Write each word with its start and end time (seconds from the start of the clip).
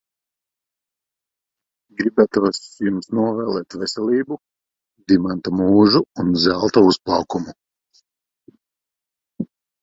Gribētos 1.99 2.59
jums 2.85 3.09
novēlēt 3.17 3.75
veselību, 3.83 4.39
dimanta 5.13 5.53
mūžu 5.59 6.03
un 6.25 6.33
zelta 6.47 6.85
uzplaukumu. 6.89 7.55